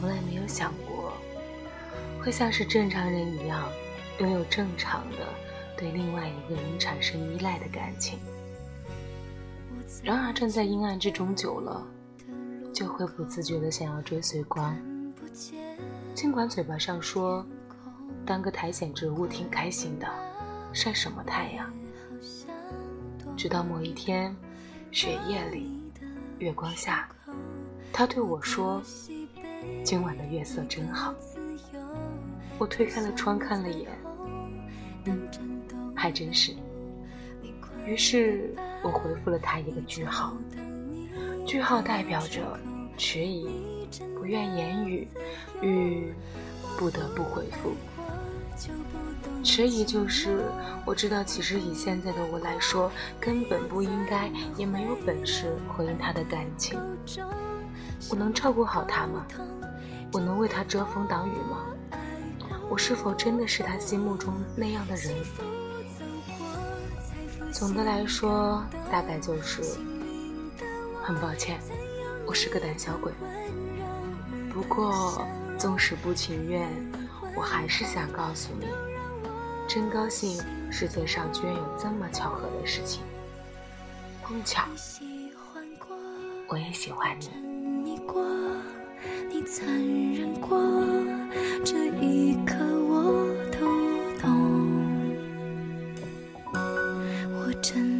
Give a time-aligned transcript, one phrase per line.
[0.00, 1.12] 从来没有想过
[2.22, 3.70] 会像是正常人一样，
[4.18, 5.18] 拥有正常的
[5.76, 8.18] 对另外一个人产生依赖的感情。
[10.02, 11.86] 然而，站在阴暗之中久了，
[12.72, 14.74] 就会不自觉的想要追随光。
[16.14, 17.44] 尽管嘴巴上说，
[18.24, 20.06] 当个苔藓植物挺开心的，
[20.72, 21.70] 晒什么太阳？
[23.36, 24.34] 直到某一天，
[24.90, 25.82] 雪夜里，
[26.38, 27.06] 月光下，
[27.92, 28.82] 他对我说
[29.82, 31.14] ：“今晚的月色真好。”
[32.58, 33.88] 我推开了窗，看了眼，
[35.06, 35.28] 嗯，
[35.94, 36.52] 还真是。
[37.86, 40.36] 于是我回复了他一个句号，
[41.46, 42.58] 句号代表着
[42.98, 45.08] 迟疑、不愿言语
[45.62, 46.12] 与
[46.78, 47.72] 不得不回复。
[49.42, 50.44] 迟疑就是
[50.84, 56.78] 我知道，其实以现在的我来说，根本不应该，也没有本事回应他的感情。
[58.10, 59.26] 我能照顾好他吗？
[60.12, 61.66] 我能为他遮风挡雨吗？
[62.68, 65.14] 我是否真的是他心目中那样的人？
[67.52, 69.62] 总的来说，大概就是
[71.02, 71.60] 很抱歉，
[72.26, 73.12] 我是个胆小鬼。
[74.52, 75.26] 不过，
[75.58, 76.68] 纵使不情愿，
[77.36, 78.66] 我还是想告诉你，
[79.68, 80.40] 真高兴
[80.72, 83.02] 世界上居然有这么巧合的事情。
[84.22, 84.64] 碰巧，
[86.48, 88.00] 我也喜欢你。
[89.28, 89.66] 你残
[90.14, 90.58] 忍过，
[91.64, 92.56] 这一刻
[92.88, 93.58] 我都
[94.20, 94.26] 懂。
[97.34, 97.99] 我真。